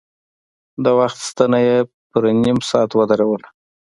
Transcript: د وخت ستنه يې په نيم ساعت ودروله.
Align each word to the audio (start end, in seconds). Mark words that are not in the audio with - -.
د 0.83 0.85
وخت 0.99 1.19
ستنه 1.29 1.59
يې 1.67 1.77
په 2.09 2.17
نيم 2.43 2.59
ساعت 2.69 2.91
ودروله. 2.93 3.47